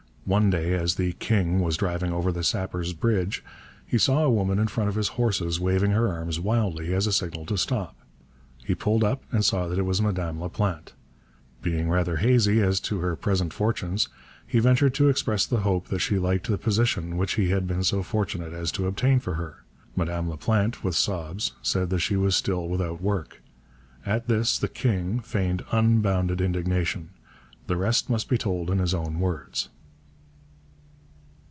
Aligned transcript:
One 0.23 0.51
day, 0.51 0.75
as 0.75 0.95
the 0.95 1.13
'King' 1.13 1.59
was 1.59 1.75
driving 1.77 2.13
over 2.13 2.31
the 2.31 2.43
Sappers 2.43 2.93
Bridge, 2.93 3.43
he 3.87 3.97
saw 3.97 4.23
a 4.23 4.29
woman 4.29 4.59
in 4.59 4.67
front 4.67 4.87
of 4.87 4.95
his 4.95 5.09
horses 5.09 5.59
waving 5.59 5.91
her 5.91 6.07
arms 6.09 6.39
wildly 6.39 6.93
as 6.93 7.05
a 7.07 7.11
signal 7.11 7.45
to 7.47 7.57
stop. 7.57 7.97
He 8.63 8.75
pulled 8.75 9.03
up, 9.03 9.23
and 9.31 9.43
saw 9.43 9.67
that 9.67 9.79
it 9.79 9.85
was 9.85 9.99
Madame 10.01 10.39
Laplante. 10.39 10.93
Being 11.63 11.89
rather 11.89 12.17
hazy 12.17 12.61
as 12.61 12.79
to 12.81 12.99
her 12.99 13.15
present 13.17 13.51
fortunes, 13.51 14.07
he 14.47 14.59
ventured 14.59 14.93
to 14.93 15.09
express 15.09 15.45
the 15.45 15.61
hope 15.61 15.87
that 15.87 15.99
she 15.99 16.19
liked 16.19 16.47
the 16.47 16.57
position 16.57 17.17
which 17.17 17.33
he 17.33 17.49
had 17.49 17.67
been 17.67 17.83
so 17.83 18.03
fortunate 18.03 18.53
as 18.53 18.71
to 18.73 18.85
obtain 18.87 19.19
for 19.19 19.33
her. 19.33 19.63
Madame 19.95 20.29
Laplante, 20.29 20.83
with 20.83 20.95
sobs, 20.95 21.53
said 21.63 21.89
that 21.89 21.99
she 21.99 22.15
was 22.15 22.35
still 22.35 22.69
without 22.69 23.01
work. 23.01 23.41
At 24.05 24.27
this 24.27 24.59
the 24.59 24.69
'King' 24.69 25.19
feigned 25.19 25.63
unbounded 25.71 26.41
indignation. 26.41 27.09
The 27.65 27.75
rest 27.75 28.07
must 28.07 28.29
be 28.29 28.37
told 28.37 28.69
in 28.69 28.77
his 28.77 28.93
own 28.93 29.19
words. 29.19 29.69